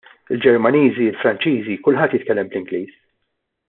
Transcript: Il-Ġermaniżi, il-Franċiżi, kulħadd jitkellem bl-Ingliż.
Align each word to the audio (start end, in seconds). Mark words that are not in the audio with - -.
Il-Ġermaniżi, 0.35 1.05
il-Franċiżi, 1.11 1.79
kulħadd 1.89 2.19
jitkellem 2.19 2.53
bl-Ingliż. 2.53 3.01